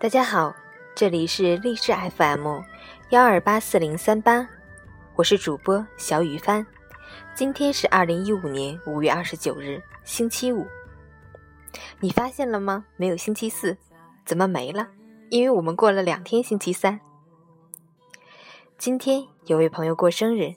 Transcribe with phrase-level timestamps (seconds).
[0.00, 0.54] 大家好，
[0.94, 2.60] 这里是励志 FM
[3.10, 4.48] 幺二八四零三八，
[5.16, 6.64] 我是主播小雨帆。
[7.34, 10.64] 今天是二零一五年五月二十九日，星期五。
[11.98, 12.84] 你发现了吗？
[12.96, 13.76] 没有星期四，
[14.24, 14.86] 怎么没了？
[15.30, 17.00] 因为我们过了两天星期三。
[18.78, 20.54] 今天有位朋友过生日，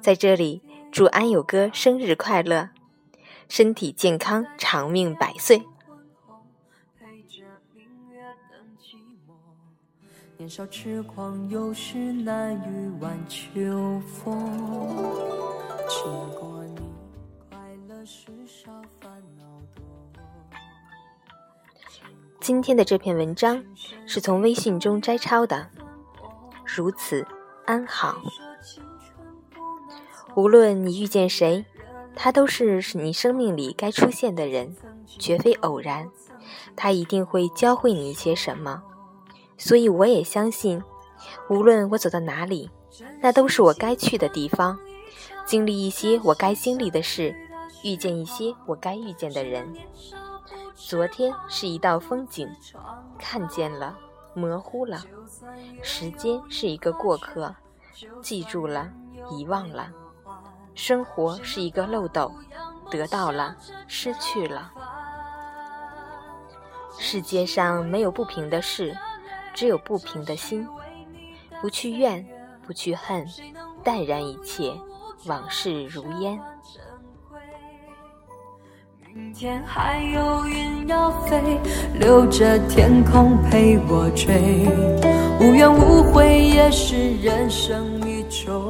[0.00, 2.70] 在这里祝安友哥生日快乐，
[3.48, 5.62] 身体健康，长命百岁。
[10.40, 14.34] 年少痴狂，有时难御晚秋风。
[15.86, 16.80] 经过你，
[17.50, 19.44] 快乐时少，烦恼
[19.74, 19.84] 多。
[22.40, 23.62] 今天的这篇文章
[24.06, 25.68] 是从微信中摘抄的，
[26.64, 27.26] 如此
[27.66, 28.16] 安好。
[30.34, 31.66] 无论你遇见谁，
[32.16, 34.74] 他都是你生命里该出现的人，
[35.06, 36.08] 绝非偶然。
[36.74, 38.82] 他一定会教会你一些什么。
[39.60, 40.82] 所以我也相信，
[41.50, 42.70] 无论我走到哪里，
[43.20, 44.78] 那都是我该去的地方，
[45.44, 47.36] 经历一些我该经历的事，
[47.84, 49.70] 遇见一些我该遇见的人。
[50.74, 52.48] 昨天是一道风景，
[53.18, 53.94] 看见了，
[54.34, 55.02] 模糊了；
[55.82, 57.54] 时间是一个过客，
[58.22, 58.90] 记住了，
[59.30, 59.92] 遗忘了；
[60.74, 62.32] 生活是一个漏斗，
[62.90, 63.54] 得到了，
[63.86, 64.72] 失去了。
[66.98, 68.96] 世界上没有不平的事。
[69.54, 70.66] 只有不平的心，
[71.60, 72.24] 不去怨，
[72.66, 73.26] 不去恨，
[73.82, 74.72] 淡然一切，
[75.26, 76.38] 往事如烟。
[79.12, 81.58] 明天还有云要飞，
[81.94, 84.68] 留着天空陪我追。
[85.40, 88.69] 无怨无悔也是人生一种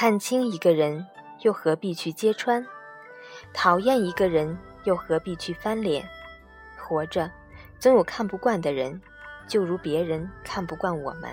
[0.00, 1.04] 看清一个人，
[1.40, 2.64] 又何必去揭穿？
[3.52, 6.08] 讨厌一个人，又何必去翻脸？
[6.76, 7.28] 活着，
[7.80, 9.02] 总有看不惯的人，
[9.48, 11.28] 就如别人看不惯我们。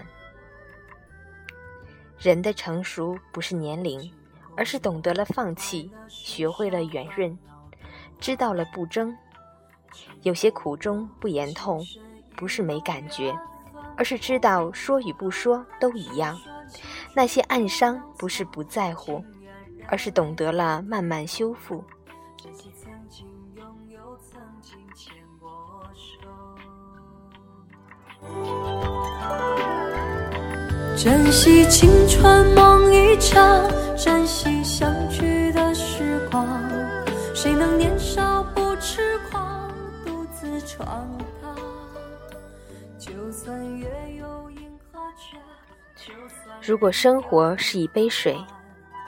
[2.18, 4.12] 人的成熟不是年龄，
[4.58, 7.38] 而是懂得了放弃，学会了圆润，
[8.20, 9.16] 知道了不争。
[10.24, 11.86] 有些苦衷不言痛，
[12.36, 13.32] 不是没感觉，
[13.96, 16.36] 而是知道说与不说都一样。
[17.16, 19.24] 那些暗伤不是不在乎，
[19.88, 21.82] 而是懂得了慢慢修复。
[30.98, 33.66] 珍惜青春梦一场，
[33.96, 36.46] 珍惜相聚的时光。
[37.34, 39.72] 谁能年少不痴狂，
[40.06, 41.08] 独自闯
[41.42, 41.56] 荡？
[42.98, 43.88] 就算月
[44.18, 45.38] 有阴和缺。
[46.62, 48.38] 如果生活是一杯水，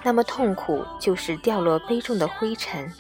[0.03, 2.91] 那么痛苦就是掉落杯中的灰尘。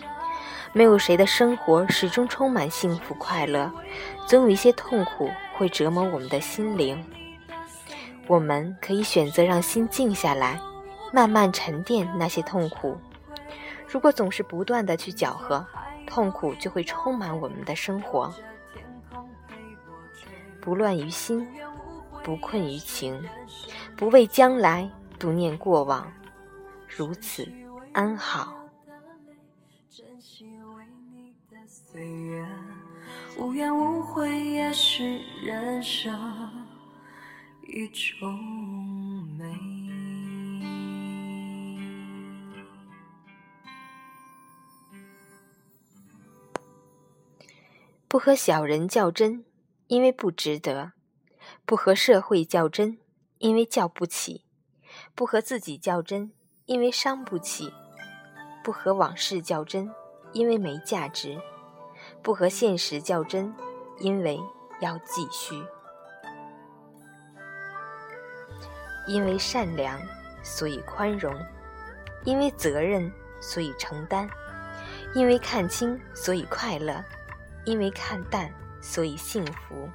[0.73, 3.71] 没有谁的生活始终充满幸福快乐，
[4.27, 7.03] 总有一些痛苦会折磨我们的心灵。
[8.27, 10.59] 我们可以选择让心静下来，
[11.13, 12.97] 慢慢沉淀那些痛苦。
[13.87, 15.65] 如果总是不断的去搅和，
[16.05, 18.33] 痛苦就会充满我们的生活。
[20.59, 21.47] 不乱于心，
[22.21, 23.23] 不困于情。
[23.97, 24.87] 不畏将来，
[25.17, 26.13] 不念过往，
[26.87, 27.51] 如此
[27.93, 28.55] 安好。
[33.39, 36.15] 无怨无悔也是人生
[37.63, 38.31] 一种
[39.35, 39.45] 美。
[48.07, 49.43] 不和小人较真，
[49.87, 50.91] 因为不值得；
[51.65, 52.99] 不和社会较真。
[53.39, 54.43] 因为较不起，
[55.13, 56.31] 不和自己较真；
[56.65, 57.71] 因为伤不起，
[58.63, 59.89] 不和往事较真；
[60.33, 61.39] 因为没价值，
[62.23, 63.53] 不和现实较真；
[63.99, 64.39] 因为
[64.81, 65.63] 要继续。
[69.07, 69.99] 因为善良，
[70.43, 71.33] 所以宽容；
[72.25, 74.27] 因为责任，所以承担；
[75.15, 77.01] 因为看清，所以快乐；
[77.65, 78.51] 因为看淡，
[78.81, 79.89] 所以幸福。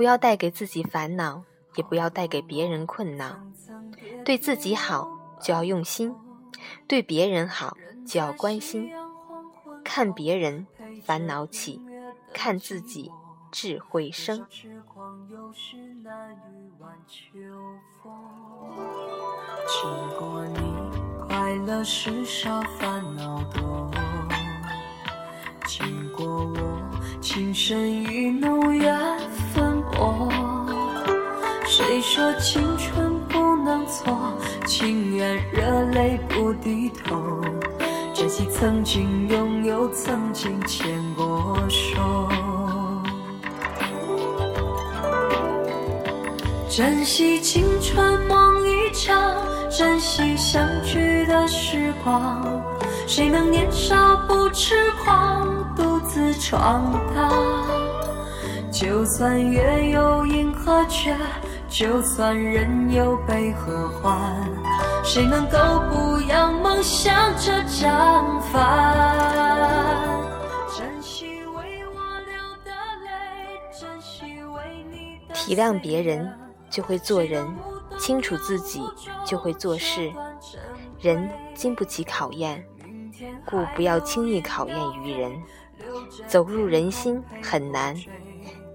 [0.00, 1.42] 不要带给自己烦恼，
[1.74, 3.38] 也不要带给别人困恼。
[4.24, 5.06] 对自己好
[5.42, 6.14] 就要用心，
[6.88, 7.76] 对别人好
[8.06, 8.90] 就要关心。
[9.84, 10.66] 看别人
[11.04, 11.82] 烦恼起，
[12.32, 13.12] 看自己
[13.52, 14.46] 智慧生。
[21.28, 23.90] 快乐时少，烦恼多。
[25.66, 26.80] 经过我。
[27.20, 29.29] 情深意浓，缘
[32.38, 34.16] 青春不能错，
[34.66, 37.40] 情愿热泪不低头，
[38.14, 42.28] 珍惜曾经拥有，曾经牵过手。
[46.68, 49.34] 珍惜青春梦一场，
[49.70, 52.42] 珍惜相聚的时光。
[53.06, 54.74] 谁能年少不痴
[55.04, 57.32] 狂，独自闯荡？
[58.70, 61.14] 就算月有阴和缺，
[61.70, 64.44] 就算人有悲和欢，
[65.04, 65.56] 谁能够
[65.88, 69.40] 不让梦想着张帆？
[75.32, 76.28] 体谅别人，
[76.68, 77.46] 就会做人；
[77.98, 78.82] 清楚自己，
[79.24, 80.12] 就会做事。
[80.98, 82.64] 人经不起考验，
[83.46, 85.32] 故不要轻易考验于人。
[86.26, 87.96] 走入人心很难。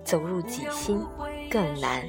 [0.03, 1.03] 走入己心
[1.49, 2.03] 更难。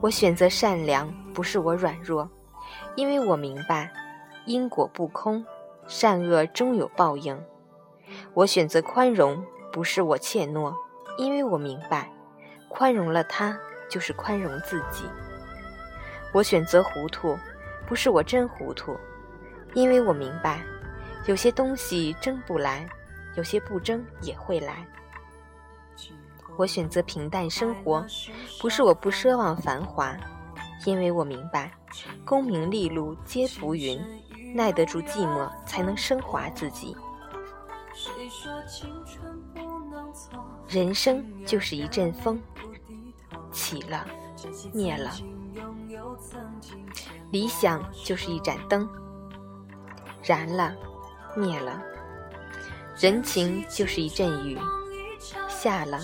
[0.00, 2.28] 我选择善良，不是我软弱，
[2.94, 3.90] 因为我明白
[4.44, 5.44] 因果不空，
[5.86, 7.38] 善恶终有报应。
[8.34, 10.74] 我选择宽容，不是我怯懦，
[11.18, 12.10] 因为我明白
[12.68, 13.58] 宽容了他，
[13.88, 15.04] 就是宽容自己。
[16.32, 17.36] 我选择糊涂，
[17.86, 18.96] 不是我真糊涂，
[19.74, 20.60] 因为我明白
[21.26, 22.88] 有些东西争不来，
[23.36, 24.86] 有些不争也会来。
[26.56, 28.04] 我选择平淡生活，
[28.60, 30.16] 不是我不奢望繁华，
[30.86, 31.70] 因为我明白，
[32.24, 34.00] 功名利禄皆浮云，
[34.54, 36.96] 耐得住寂寞，才能升华自己。
[40.68, 42.40] 人生就是一阵风，
[43.52, 44.06] 起了，
[44.72, 45.10] 灭了；
[47.30, 48.88] 理想就是一盏灯，
[50.22, 50.74] 燃了，
[51.34, 51.80] 灭了；
[52.98, 54.58] 人情就是一阵雨。
[55.66, 56.00] 下了，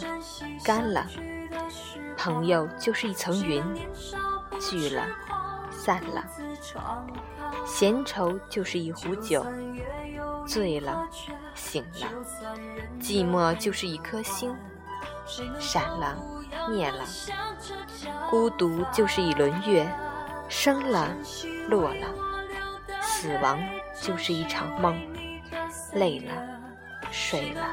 [0.64, 1.06] 干了，
[2.16, 3.62] 朋友就是一层云，
[4.60, 5.06] 聚了，
[5.70, 6.20] 散了；
[7.64, 9.46] 闲愁就是一壶酒，
[10.48, 11.06] 醉了，
[11.54, 12.08] 醒了；
[13.00, 14.52] 寂寞就是一颗星，
[15.60, 16.18] 闪了，
[16.68, 17.04] 灭了；
[18.28, 19.88] 孤独就是一轮月，
[20.48, 21.06] 升了，
[21.68, 22.08] 落了；
[23.00, 23.62] 死亡
[24.00, 25.00] 就是一场梦，
[25.92, 26.32] 累了，
[27.12, 27.64] 睡了。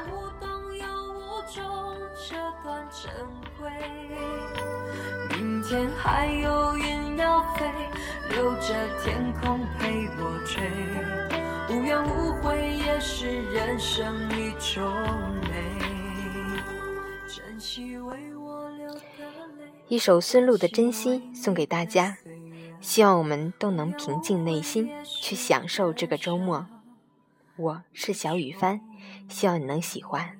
[5.36, 7.70] 明天还有云要飞，
[8.30, 10.60] 留着天空陪我追。
[11.72, 14.82] 无怨无悔也是人生一种
[15.42, 15.78] 美。
[17.28, 19.00] 珍惜为我流的
[19.58, 19.70] 泪。
[19.86, 22.16] 一首孙露的《珍惜》送给大家，
[22.80, 26.66] 希望我们都能平静内心，去享受这个周末。
[27.54, 28.80] 我是小雨帆，
[29.28, 30.39] 希望你能喜欢。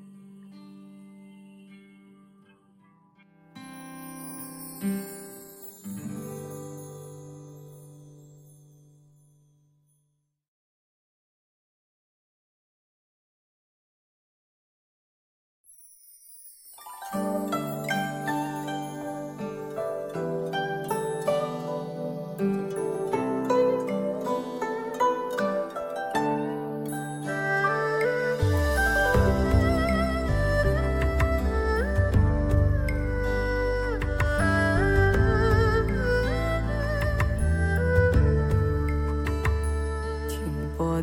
[4.83, 5.20] Mm-hmm.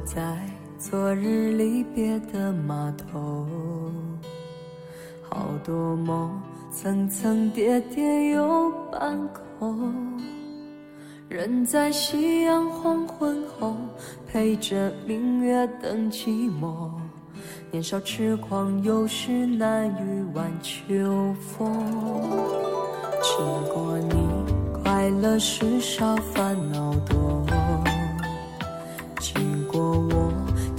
[0.08, 0.38] 在
[0.80, 3.46] 昨日离别的码头，
[5.22, 9.20] 好多梦层层叠叠又半
[9.60, 9.94] 空。
[11.28, 13.76] 人在夕阳黄昏后，
[14.26, 16.90] 陪着明月等寂寞。
[17.70, 21.70] 年少痴狂，有时难御晚秋风。
[23.22, 24.16] 经过你，
[24.82, 27.46] 快乐时少，烦恼多。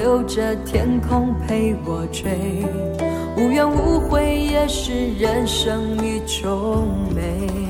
[0.00, 2.64] 留着天空陪我追。
[3.36, 7.69] 无怨无悔也是人生一种美。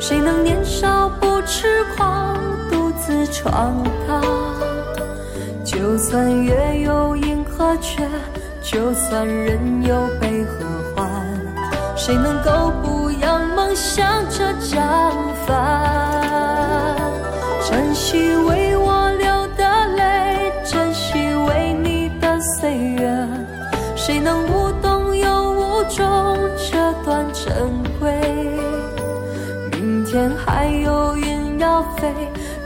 [0.00, 2.36] 谁能年少不痴狂，
[2.70, 4.22] 独自闯荡？
[5.64, 8.06] 就算月有阴和缺，
[8.62, 11.06] 就算人有悲和欢，
[11.96, 14.78] 谁能够不扬梦想着绽
[15.46, 15.56] 放？
[17.68, 18.36] 珍惜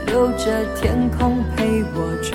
[0.09, 2.33] 留着天空陪我追。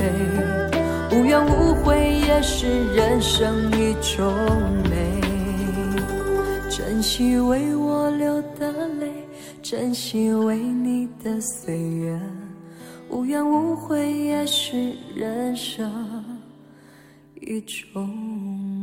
[1.10, 4.32] 无怨无悔也是人生一种
[4.88, 5.20] 美。
[6.70, 9.12] 珍惜为我流的泪，
[9.60, 12.18] 珍惜为你的岁月。
[13.10, 16.24] 无怨无悔也是人生
[17.40, 18.73] 一种美。